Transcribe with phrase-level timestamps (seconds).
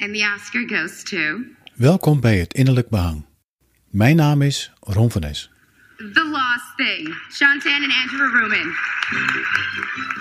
[0.00, 1.18] And the Oscar goes to
[1.74, 3.26] Welkom bij het Innerlijk Behang.
[3.90, 5.50] Mijn naam is Ron van Es.
[5.96, 7.14] The Lost Thing.
[7.30, 8.74] Sean Tan en Andrew Rumen.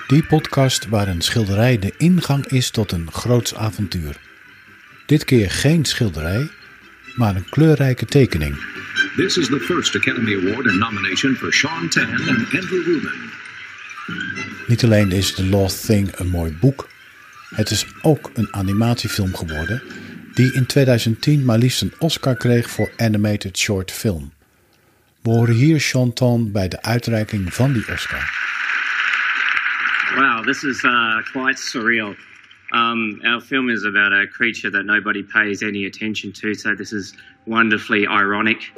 [0.07, 4.17] Die podcast waar een schilderij de ingang is tot een groots avontuur.
[5.05, 6.49] Dit keer geen schilderij,
[7.15, 8.55] maar een kleurrijke tekening.
[9.15, 13.29] This is the first Academy Award and nomination for Sean Tan and Andrew Rubin.
[14.67, 16.87] Niet alleen is The Lost Thing een mooi boek,
[17.55, 19.81] het is ook een animatiefilm geworden
[20.33, 24.33] die in 2010 maar liefst een Oscar kreeg voor Animated Short Film.
[25.21, 28.45] We horen hier Chanton bij de uitreiking van die Oscar.
[30.15, 32.15] Wow, this is uh, quite surreal.
[32.73, 36.91] Um, our film is about a creature that nobody pays any attention to, so this
[36.91, 38.71] is wonderfully ironic.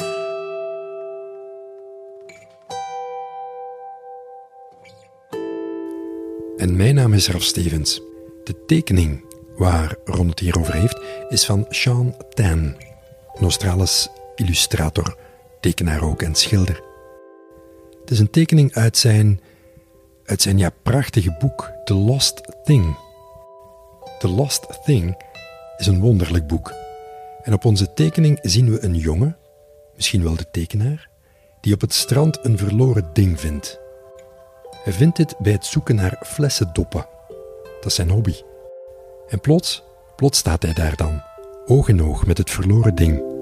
[6.58, 8.02] En mijn naam is Ralph Stevens.
[8.50, 9.24] De tekening
[9.58, 12.58] waar Ron het hier over heeft, is van Sean Tan,
[13.34, 15.18] een Australisch illustrator,
[15.60, 16.84] tekenaar ook en schilder.
[18.02, 19.42] Het is een tekening uit zijn,
[20.26, 22.98] uit zijn ja, prachtige boek The Lost Thing.
[24.20, 25.24] The Lost Thing
[25.78, 26.74] is een wonderlijk boek.
[27.44, 29.38] En op onze tekening zien we een jongen,
[29.96, 31.10] misschien wel de tekenaar,
[31.62, 33.80] die op het strand een verloren ding vindt.
[34.84, 37.18] Hij vindt dit bij het zoeken naar flessendoppen.
[37.80, 38.36] Dat is zijn hobby.
[39.28, 39.84] En plots,
[40.16, 41.22] plots staat hij daar dan,
[41.66, 43.38] oog in oog met het verloren ding.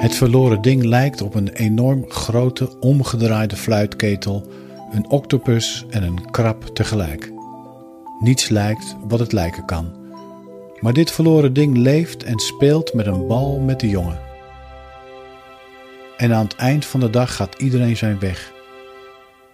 [0.00, 4.46] Het verloren ding lijkt op een enorm grote omgedraaide fluitketel,
[4.92, 7.32] een octopus en een krab tegelijk.
[8.20, 9.92] Niets lijkt wat het lijken kan.
[10.80, 14.31] Maar dit verloren ding leeft en speelt met een bal met de jongen.
[16.22, 18.52] En aan het eind van de dag gaat iedereen zijn weg.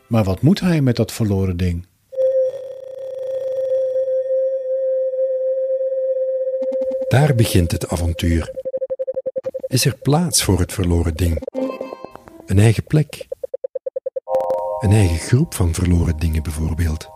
[0.07, 1.87] Maar wat moet hij met dat verloren ding?
[7.09, 8.51] Daar begint het avontuur.
[9.67, 11.43] Is er plaats voor het verloren ding?
[12.47, 13.27] Een eigen plek?
[14.79, 17.09] Een eigen groep van verloren dingen bijvoorbeeld?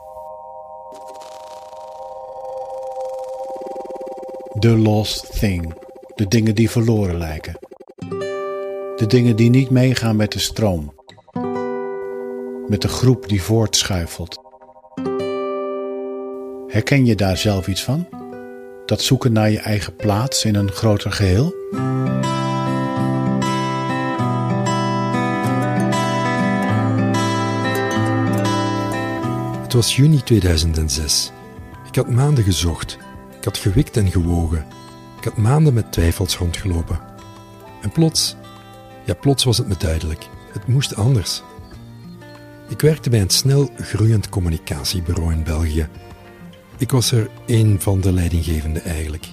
[4.59, 5.75] The lost thing.
[6.15, 7.72] De dingen die verloren lijken.
[9.03, 10.95] De dingen die niet meegaan met de stroom.
[12.69, 14.41] Met de groep die voortschuifelt.
[16.67, 18.09] Herken je daar zelf iets van?
[18.87, 21.55] Dat zoeken naar je eigen plaats in een groter geheel?
[29.63, 31.33] Het was juni 2006.
[31.89, 32.99] Ik had maanden gezocht.
[33.39, 34.67] Ik had gewikt en gewogen.
[35.19, 37.01] Ik had maanden met twijfels rondgelopen.
[37.81, 38.37] En plots,
[39.05, 40.29] ja, plots was het me duidelijk.
[40.53, 41.43] Het moest anders.
[42.69, 45.89] Ik werkte bij een snel groeiend communicatiebureau in België.
[46.79, 49.27] Ik was er een van de leidinggevenden eigenlijk.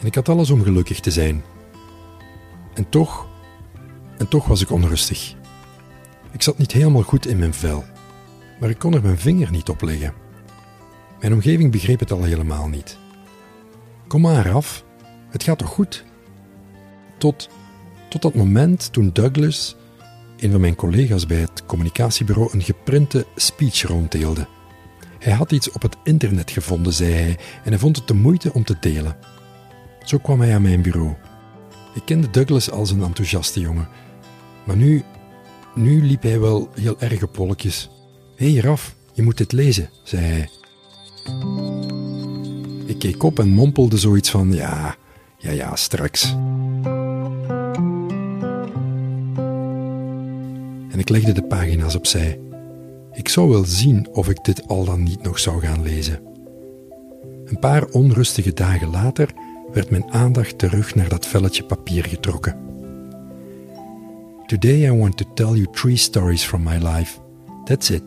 [0.00, 1.44] En ik had alles om gelukkig te zijn.
[2.74, 3.26] En toch,
[4.18, 5.34] en toch was ik onrustig.
[6.32, 7.84] Ik zat niet helemaal goed in mijn vel,
[8.60, 10.14] maar ik kon er mijn vinger niet op leggen.
[11.20, 12.98] Mijn omgeving begreep het al helemaal niet.
[14.06, 14.84] Kom maar af,
[15.30, 16.04] het gaat toch goed?
[17.18, 17.48] Tot,
[18.20, 19.76] tot dat moment toen Douglas,
[20.36, 24.46] een van mijn collega's bij het communicatiebureau, een geprinte speech ronddeelde.
[25.18, 28.52] Hij had iets op het internet gevonden, zei hij, en hij vond het de moeite
[28.52, 29.16] om te delen.
[30.04, 31.14] Zo kwam hij aan mijn bureau.
[31.94, 33.88] Ik kende Douglas als een enthousiaste jongen,
[34.64, 35.02] maar nu,
[35.74, 37.90] nu liep hij wel heel erg op wolkjes.
[38.36, 40.48] Hé hey Raf, je moet dit lezen, zei hij.
[42.86, 44.96] Ik keek op en mompelde zoiets van: ja,
[45.38, 46.34] ja, ja, straks.
[50.94, 52.40] En ik legde de pagina's opzij.
[53.12, 56.20] Ik zou wel zien of ik dit al dan niet nog zou gaan lezen.
[57.44, 59.28] Een paar onrustige dagen later
[59.72, 62.56] werd mijn aandacht terug naar dat velletje papier getrokken.
[64.46, 67.18] Today I want to tell you three stories from my life.
[67.64, 68.02] That's it.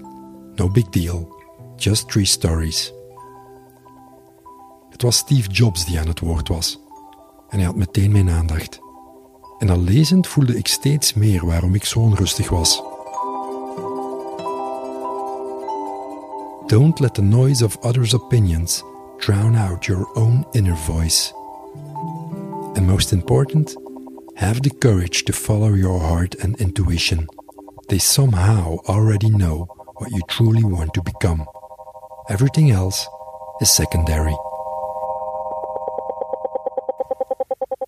[0.56, 1.36] No big deal.
[1.76, 2.94] Just three stories.
[4.90, 6.80] Het was Steve Jobs die aan het woord was.
[7.50, 8.80] En hij had meteen mijn aandacht.
[9.58, 12.84] En al lezend voelde ik steeds meer waarom ik zo onrustig was.
[16.68, 18.84] Don't let the noise of others' opinions
[19.18, 21.34] drown out your own inner voice.
[22.74, 23.76] And most important,
[24.34, 27.26] have the courage to follow your heart and intuition.
[27.88, 31.48] They somehow already know what you truly want to become.
[32.30, 33.08] Everything else
[33.60, 34.36] is secondary.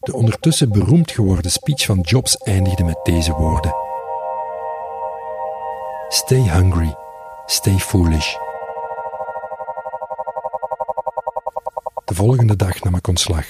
[0.09, 3.73] De ondertussen beroemd geworden speech van Jobs eindigde met deze woorden:
[6.07, 6.95] Stay hungry
[7.45, 8.35] Stay foolish.
[12.05, 13.47] De volgende dag nam ik ontslag.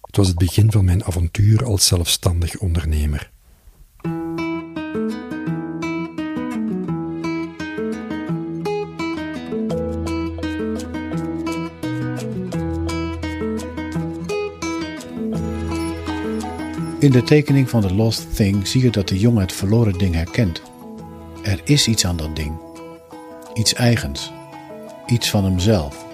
[0.00, 3.30] Het was het begin van mijn avontuur als zelfstandig ondernemer.
[17.06, 20.14] In de tekening van The Lost Thing zie je dat de jongen het verloren ding
[20.14, 20.62] herkent.
[21.42, 22.58] Er is iets aan dat ding.
[23.54, 24.32] Iets eigens.
[25.06, 26.06] Iets van hemzelf.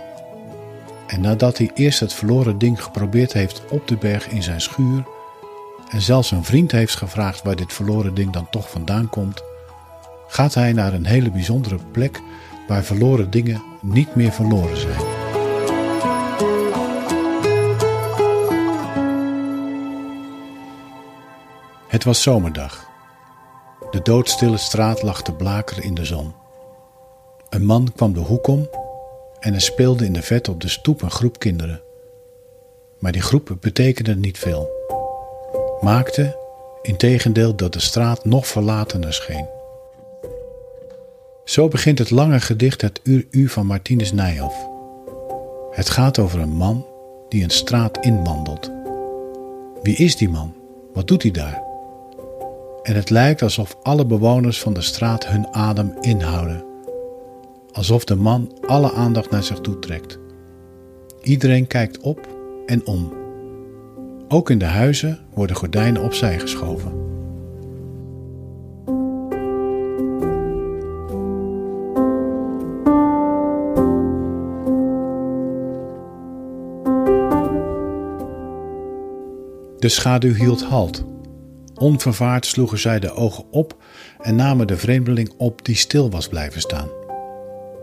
[1.07, 5.05] En nadat hij eerst het verloren ding geprobeerd heeft op de berg in zijn schuur
[5.91, 9.43] en zelfs een vriend heeft gevraagd waar dit verloren ding dan toch vandaan komt,
[10.27, 12.21] gaat hij naar een hele bijzondere plek
[12.69, 15.02] waar verloren dingen niet meer verloren zijn.
[22.03, 22.87] Het was zomerdag.
[23.91, 26.33] De doodstille straat lag te blakeren in de zon.
[27.51, 28.69] Een man kwam de hoek om
[29.41, 31.81] en er speelde in de vet op de stoep een groep kinderen.
[32.99, 34.71] Maar die groep betekende niet veel.
[35.81, 36.39] Maakte,
[36.83, 39.49] integendeel, dat de straat nog verlatener scheen.
[41.45, 44.67] Zo begint het lange gedicht Het Uur U van Martinus Nijhoff.
[45.71, 46.87] Het gaat over een man
[47.29, 48.71] die een straat inwandelt.
[49.83, 50.55] Wie is die man?
[50.93, 51.71] Wat doet hij daar?
[52.83, 56.65] En het lijkt alsof alle bewoners van de straat hun adem inhouden.
[57.73, 60.19] Alsof de man alle aandacht naar zich toe trekt.
[61.23, 62.29] Iedereen kijkt op
[62.67, 63.13] en om.
[64.29, 66.93] Ook in de huizen worden gordijnen opzij geschoven.
[79.79, 81.05] De schaduw hield halt.
[81.75, 83.77] Onvervaard sloegen zij de ogen op
[84.21, 86.89] en namen de vreemdeling op die stil was blijven staan.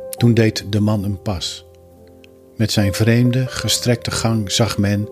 [0.10, 1.66] Toen deed de man een pas.
[2.56, 5.10] Met zijn vreemde, gestrekte gang zag men,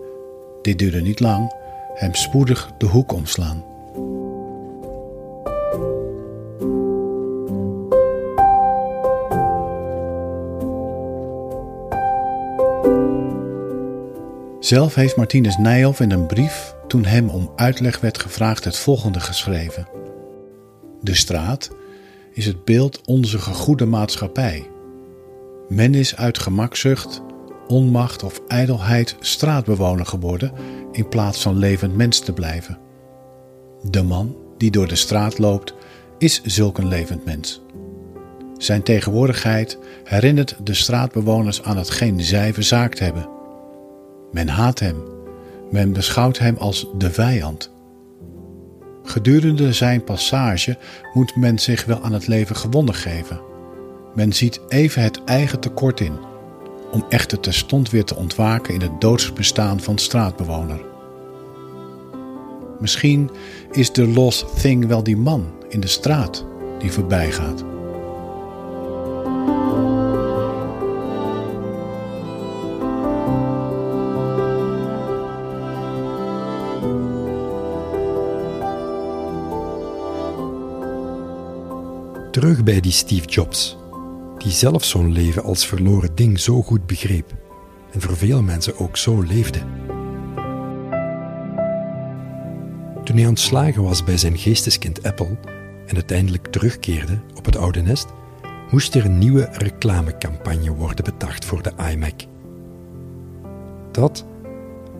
[0.62, 1.52] dit duurde niet lang,
[1.94, 3.64] hem spoedig de hoek omslaan.
[14.60, 19.20] Zelf heeft Martinus Nijhoff in een brief, toen hem om uitleg werd gevraagd, het volgende
[19.20, 19.88] geschreven.
[21.00, 21.70] De straat
[22.32, 24.70] is het beeld onze gegoede maatschappij.
[25.68, 27.22] Men is uit gemakzucht,
[27.66, 30.52] onmacht of ijdelheid straatbewoner geworden
[30.92, 32.78] in plaats van levend mens te blijven.
[33.82, 35.74] De man die door de straat loopt,
[36.18, 37.62] is zulk een levend mens.
[38.56, 43.28] Zijn tegenwoordigheid herinnert de straatbewoners aan hetgeen zij verzaakt hebben.
[44.32, 45.02] Men haat hem,
[45.70, 47.70] men beschouwt hem als de vijand.
[49.02, 50.78] Gedurende zijn passage
[51.12, 53.40] moet men zich wel aan het leven gewonnen geven.
[54.14, 56.18] Men ziet even het eigen tekort in,
[56.92, 60.80] om echter terstond weer te ontwaken in het doodsbestaan van straatbewoner.
[62.78, 63.30] Misschien
[63.70, 66.44] is de lost thing wel die man in de straat
[66.78, 67.64] die voorbij gaat.
[82.38, 83.76] Terug bij die Steve Jobs,
[84.36, 87.34] die zelf zo'n leven als verloren ding zo goed begreep
[87.92, 89.58] en voor veel mensen ook zo leefde.
[93.04, 95.36] Toen hij ontslagen was bij zijn geesteskind Apple
[95.86, 98.06] en uiteindelijk terugkeerde op het oude nest,
[98.70, 102.20] moest er een nieuwe reclamecampagne worden bedacht voor de iMac.
[103.92, 104.24] Dat,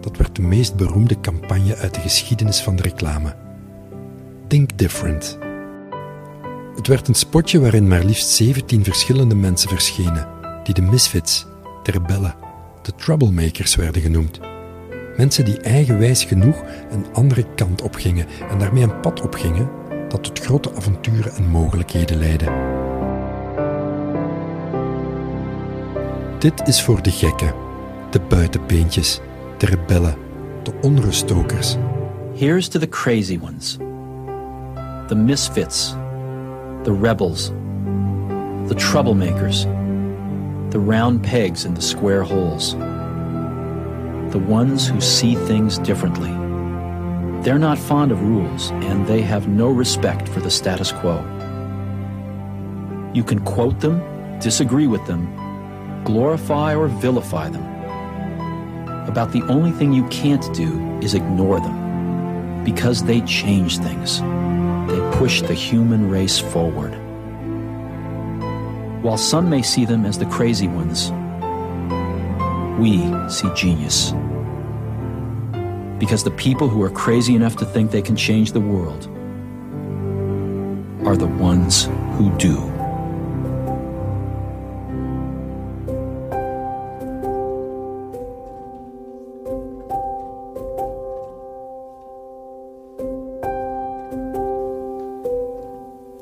[0.01, 3.35] dat werd de meest beroemde campagne uit de geschiedenis van de reclame.
[4.47, 5.38] Think Different.
[6.79, 10.29] Het werd een spotje waarin maar liefst 17 verschillende mensen verschenen,
[10.65, 11.47] die de misfits,
[11.83, 12.35] de rebellen,
[12.83, 14.41] de troublemakers werden genoemd.
[15.17, 19.71] Mensen die eigenwijs genoeg een andere kant opgingen en daarmee een pad opgingen
[20.09, 22.47] dat tot grote avonturen en mogelijkheden leidde.
[26.39, 27.55] Dit is voor de gekken,
[28.11, 29.21] de buitenbeentjes,
[29.57, 30.17] de rebellen,
[30.63, 31.77] de onruststokers.
[32.35, 33.77] Here's to the crazy ones,
[35.07, 35.95] the misfits,
[36.85, 37.51] the rebels,
[38.69, 39.65] the troublemakers,
[40.71, 42.75] the round pegs in the square holes,
[44.33, 46.31] the ones who see things differently.
[47.43, 51.17] They're not fond of rules and they have no respect for the status quo.
[53.15, 54.01] You can quote them,
[54.39, 57.65] disagree with them, glorify or vilify them.
[59.09, 64.21] About the only thing you can't do is ignore them because they change things.
[65.19, 66.93] Push the human race forward.
[69.03, 71.11] While some may see them as the crazy ones,
[72.79, 72.99] we
[73.29, 74.13] see genius.
[75.99, 79.07] Because the people who are crazy enough to think they can change the world
[81.05, 82.78] are the ones who do.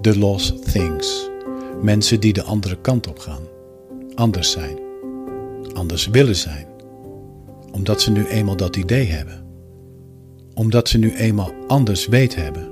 [0.07, 1.31] The Lost Things.
[1.83, 3.43] Mensen die de andere kant op gaan.
[4.15, 4.79] Anders zijn.
[5.75, 6.67] Anders willen zijn.
[7.73, 9.45] Omdat ze nu eenmaal dat idee hebben.
[10.55, 12.69] Omdat ze nu eenmaal anders weet hebben.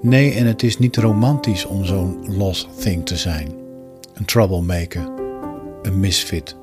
[0.00, 3.48] Nee, en het is niet romantisch om zo'n lost thing te zijn.
[4.14, 5.08] Een troublemaker.
[5.82, 6.56] Een misfit.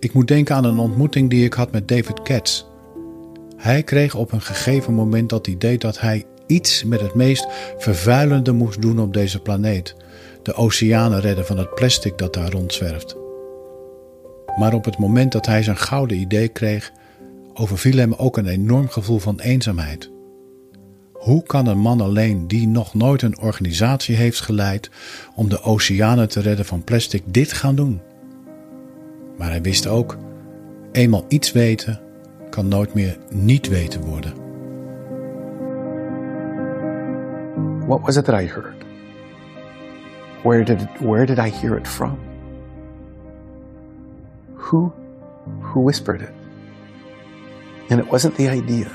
[0.00, 2.64] Ik moet denken aan een ontmoeting die ik had met David Katz.
[3.56, 7.46] Hij kreeg op een gegeven moment dat idee dat hij iets met het meest
[7.78, 9.94] vervuilende moest doen op deze planeet:
[10.42, 13.16] de oceanen redden van het plastic dat daar rondzwerft.
[14.56, 16.92] Maar op het moment dat hij zijn gouden idee kreeg,
[17.54, 20.10] overviel hem ook een enorm gevoel van eenzaamheid.
[21.12, 24.90] Hoe kan een man alleen die nog nooit een organisatie heeft geleid
[25.34, 28.00] om de oceanen te redden van plastic dit gaan doen?
[29.38, 30.18] Maar hij wist ook,
[30.92, 32.00] eenmaal iets weten
[32.50, 34.39] kan nooit meer niet weten worden.
[37.90, 38.84] What was it that I heard?
[40.44, 42.20] Where did where did I hear it from?
[44.54, 44.92] Who
[45.60, 46.32] who whispered it?
[47.90, 48.86] And it wasn't the idea.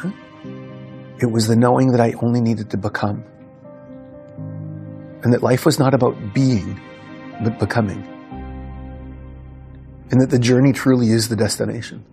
[1.20, 3.26] It was the knowing that I only needed to become.
[5.24, 6.80] And that life was not about being,
[7.44, 8.02] but becoming.
[10.10, 12.06] And that the journey truly is the destination.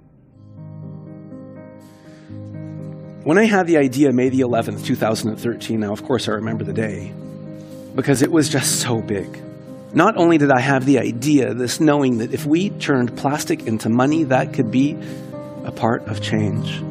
[3.24, 6.72] When I had the idea May the 11th, 2013, now of course I remember the
[6.72, 7.12] day,
[7.94, 9.40] because it was just so big.
[9.94, 13.88] Not only did I have the idea, this knowing that if we turned plastic into
[13.88, 14.98] money, that could be
[15.64, 16.82] a part of change.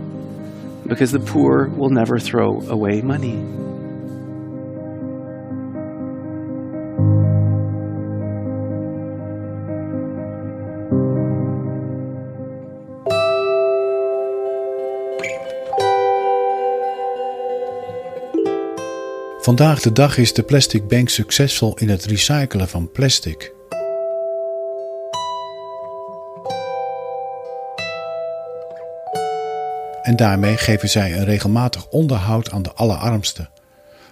[0.88, 3.36] Because the poor will never throw away money.
[19.42, 23.54] Vandaag de dag is de Plastic Bank succesvol in het recyclen van plastic.
[30.02, 33.50] En daarmee geven zij een regelmatig onderhoud aan de allerarmsten.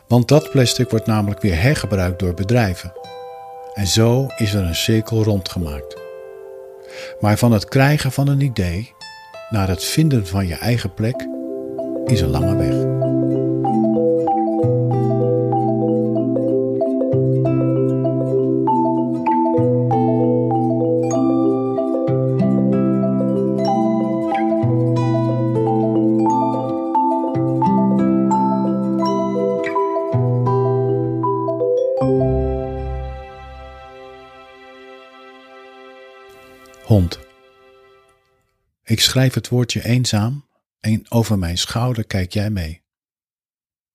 [0.07, 2.93] Want dat plastic wordt namelijk weer hergebruikt door bedrijven.
[3.73, 5.97] En zo is er een cirkel rondgemaakt.
[7.19, 8.93] Maar van het krijgen van een idee
[9.49, 11.27] naar het vinden van je eigen plek
[12.05, 12.55] is een lange
[38.99, 40.47] Ik schrijf het woordje eenzaam
[40.79, 42.81] en over mijn schouder kijk jij mee.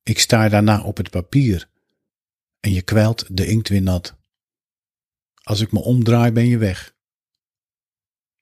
[0.02, 1.70] Ik staar daarna op het papier
[2.60, 4.16] en je kwijlt de inkt weer nat.
[5.42, 6.94] Als ik me omdraai ben je weg.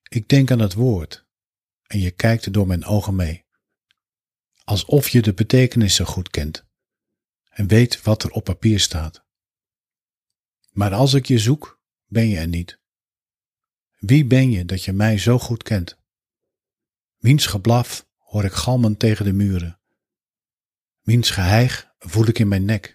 [0.08, 1.26] Ik denk aan het woord
[1.86, 3.44] en je kijkt door mijn ogen mee.
[4.64, 6.64] Alsof je de betekenis zo goed kent
[7.50, 9.24] en weet wat er op papier staat.
[10.70, 12.78] Maar als ik je zoek, ben je er niet.
[13.98, 16.00] Wie ben je dat je mij zo goed kent?
[17.22, 19.78] Wiens geblaf hoor ik galmen tegen de muren.
[21.02, 22.92] Wiens geheig voel ik in mijn nek.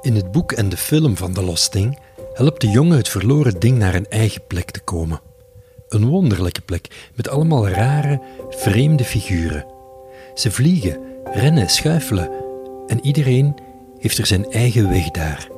[0.00, 1.98] In het boek en de film van The Lost Thing
[2.32, 5.20] helpt de jongen het verloren ding naar een eigen plek te komen.
[5.88, 9.66] Een wonderlijke plek met allemaal rare, vreemde figuren.
[10.34, 12.30] Ze vliegen, rennen, schuifelen
[12.86, 13.54] en iedereen
[13.98, 15.48] heeft er zijn eigen weg daar.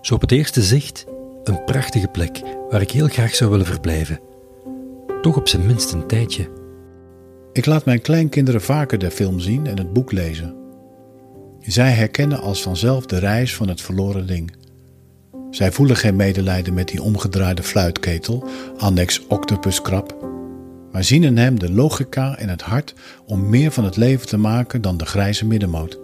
[0.00, 1.04] Zo op het eerste zicht
[1.44, 4.20] een prachtige plek waar ik heel graag zou willen verblijven.
[5.22, 6.48] Toch op zijn minst een tijdje.
[7.52, 10.54] Ik laat mijn kleinkinderen vaker de film zien en het boek lezen.
[11.60, 14.52] Zij herkennen als vanzelf de reis van het verloren ding.
[15.50, 20.23] Zij voelen geen medelijden met die omgedraaide fluitketel, annex octopuskrab,
[20.94, 22.94] maar zien in hem de logica en het hart
[23.26, 25.98] om meer van het leven te maken dan de grijze middenmoot.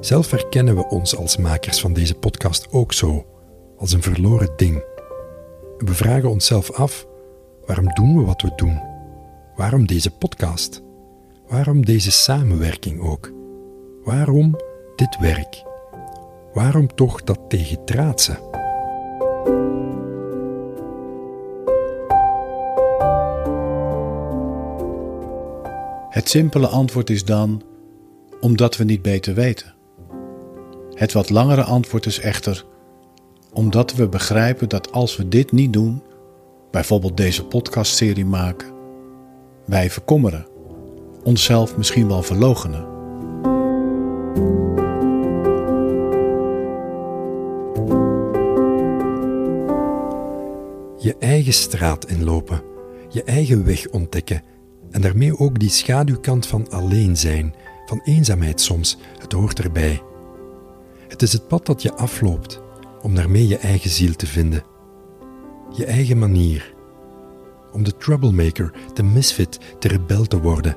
[0.00, 3.26] Zelf herkennen we ons als makers van deze podcast ook zo,
[3.78, 4.84] als een verloren ding.
[5.78, 7.06] We vragen onszelf af:
[7.66, 8.80] waarom doen we wat we doen?
[9.56, 10.82] Waarom deze podcast?
[11.48, 13.32] Waarom deze samenwerking ook?
[14.04, 14.56] Waarom
[14.94, 15.64] dit werk?
[16.56, 18.32] Waarom toch dat tegendraadse?
[26.08, 27.62] Het simpele antwoord is dan
[28.40, 29.74] omdat we niet beter weten.
[30.92, 32.64] Het wat langere antwoord is echter
[33.52, 36.02] omdat we begrijpen dat als we dit niet doen,
[36.70, 38.72] bijvoorbeeld deze podcastserie maken,
[39.64, 40.46] wij verkommeren,
[41.24, 42.95] onszelf misschien wel verlogenen.
[51.18, 52.62] Eigen straat inlopen,
[53.08, 54.42] je eigen weg ontdekken
[54.90, 57.54] en daarmee ook die schaduwkant van alleen zijn,
[57.86, 60.02] van eenzaamheid soms, het hoort erbij.
[61.08, 62.60] Het is het pad dat je afloopt
[63.02, 64.64] om daarmee je eigen ziel te vinden.
[65.76, 66.74] Je eigen manier.
[67.72, 70.76] Om de troublemaker, de misfit, de rebel te worden.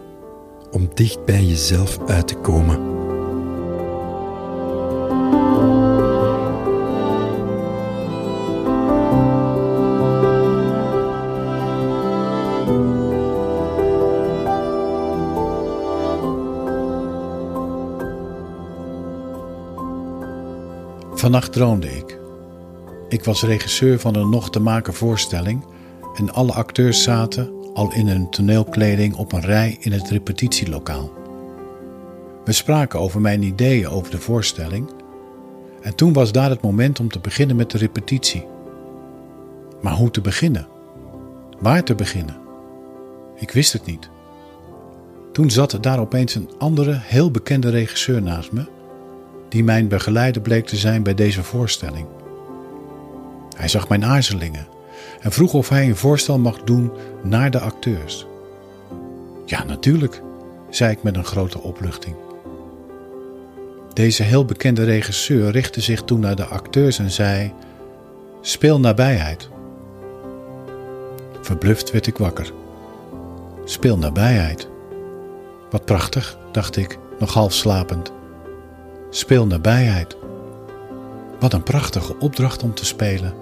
[0.71, 2.88] Om dicht bij jezelf uit te komen.
[21.19, 22.19] Vannacht droomde ik.
[23.09, 25.65] Ik was regisseur van een nog te maken voorstelling
[26.15, 31.11] en alle acteurs zaten al in hun toneelkleding op een rij in het repetitielokaal.
[32.45, 34.89] We spraken over mijn ideeën over de voorstelling
[35.81, 38.45] en toen was daar het moment om te beginnen met de repetitie.
[39.81, 40.67] Maar hoe te beginnen?
[41.59, 42.37] Waar te beginnen?
[43.35, 44.09] Ik wist het niet.
[45.31, 48.77] Toen zat daar opeens een andere, heel bekende regisseur naast me
[49.49, 52.07] die mijn begeleider bleek te zijn bij deze voorstelling.
[53.57, 54.67] Hij zag mijn aarzelingen
[55.21, 56.91] en vroeg of hij een voorstel mag doen
[57.23, 58.25] naar de acteurs.
[59.45, 60.21] Ja, natuurlijk,
[60.69, 62.15] zei ik met een grote opluchting.
[63.93, 67.53] Deze heel bekende regisseur richtte zich toen naar de acteurs en zei:
[68.41, 69.49] Speel nabijheid.
[71.41, 72.53] Verbluft werd ik wakker.
[73.65, 74.69] Speel nabijheid.
[75.69, 78.11] Wat prachtig, dacht ik, nog half slapend.
[79.11, 80.17] Speel nabijheid.
[81.39, 83.33] Wat een prachtige opdracht om te spelen.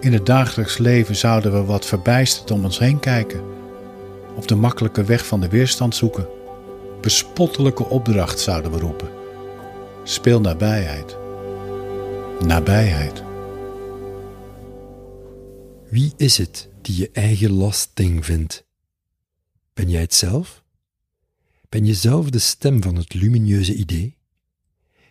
[0.00, 3.42] In het dagelijks leven zouden we wat verbijsterd om ons heen kijken,
[4.36, 6.28] op de makkelijke weg van de weerstand zoeken.
[7.00, 9.08] Bespottelijke opdracht zouden we roepen.
[10.04, 11.16] Speel nabijheid.
[12.46, 13.22] Nabijheid.
[15.88, 18.66] Wie is het die je eigen lasting vindt?
[19.74, 20.62] Ben jij het zelf?
[21.70, 24.16] Ben je zelf de stem van het lumineuze idee?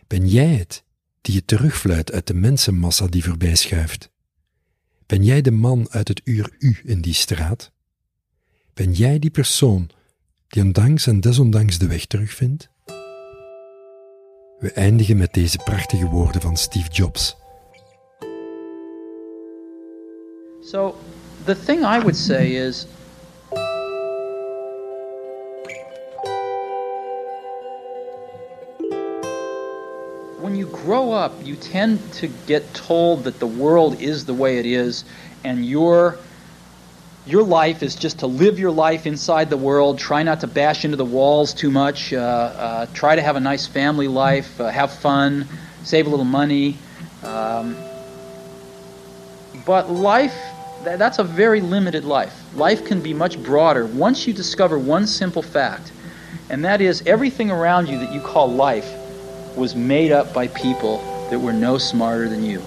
[0.06, 0.84] Ben jij het
[1.20, 4.10] die je terugfluit uit de mensenmassa die voorbij schuift?
[5.06, 7.72] Ben jij de man uit het uur U in die straat?
[8.74, 9.90] Ben jij die persoon
[10.48, 12.68] die ondanks en desondanks de weg terugvindt?
[14.58, 17.36] We eindigen met deze prachtige woorden van Steve Jobs.
[20.62, 20.96] So,
[21.44, 22.86] the thing I would say is
[30.50, 34.58] when you grow up, you tend to get told that the world is the way
[34.58, 35.04] it is,
[35.44, 36.18] and your
[37.24, 39.96] your life is just to live your life inside the world.
[39.96, 42.12] Try not to bash into the walls too much.
[42.12, 44.60] Uh, uh, try to have a nice family life.
[44.60, 45.46] Uh, have fun.
[45.84, 46.76] Save a little money.
[47.22, 47.76] Um,
[49.64, 50.34] but life,
[50.82, 52.34] tha- that's a very limited life.
[52.56, 55.92] Life can be much broader once you discover one simple fact,
[56.48, 58.99] and that is everything around you that you call life
[59.56, 60.98] was made up by people
[61.30, 62.62] that were no smarter than you.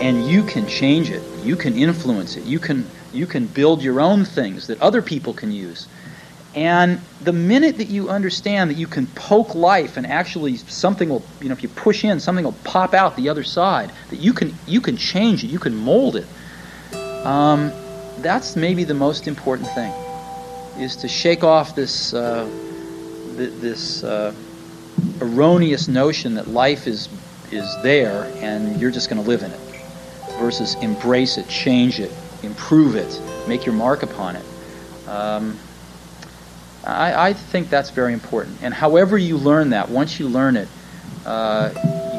[0.00, 1.22] And you can change it.
[1.42, 2.44] You can influence it.
[2.44, 5.88] You can you can build your own things that other people can use.
[6.54, 11.22] And the minute that you understand that you can poke life and actually something will,
[11.40, 14.32] you know, if you push in, something will pop out the other side, that you
[14.32, 16.26] can you can change it, you can mold it.
[17.24, 17.72] Um,
[18.18, 19.92] that's maybe the most important thing,
[20.78, 22.48] is to shake off this uh,
[23.36, 24.32] th- this uh,
[25.20, 27.08] erroneous notion that life is
[27.50, 29.60] is there and you're just going to live in it,
[30.38, 34.44] versus embrace it, change it, improve it, make your mark upon it.
[35.08, 35.58] Um,
[36.84, 38.58] I, I think that's very important.
[38.62, 40.68] And however you learn that, once you learn it,
[41.26, 41.70] uh,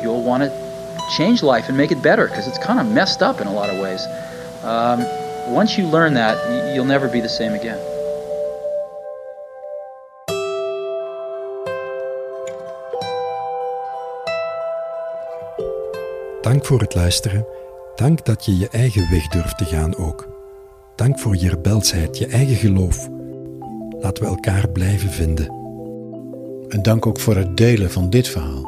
[0.01, 3.41] you'll want to change life and make it better because it's kind of messed up
[3.41, 4.05] in a lot of ways.
[4.63, 5.05] Um,
[5.53, 7.79] once you learn that, you'll never be the same again.
[16.41, 17.45] Dank voor het luisteren.
[17.95, 20.27] Dank dat je je eigen weg durft te gaan ook.
[20.95, 23.09] Dank voor je rebelsheid, je eigen geloof.
[23.99, 25.47] Laten we elkaar blijven vinden.
[26.67, 28.63] En dank ook voor het delen van dit verhaal.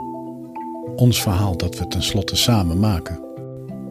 [0.96, 3.20] Ons verhaal dat we tenslotte samen maken.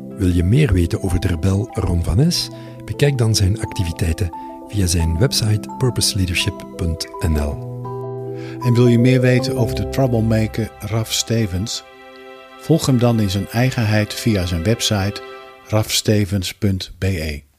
[0.09, 2.49] Wil je meer weten over de rebel Ron Van Es?
[2.85, 4.31] Bekijk dan zijn activiteiten
[4.69, 7.69] via zijn website purposeleadership.nl.
[8.61, 11.85] En wil je meer weten over de troublemaker Raf Stevens?
[12.61, 15.23] Volg hem dan in zijn eigenheid via zijn website
[15.69, 17.50] rafstevens.be.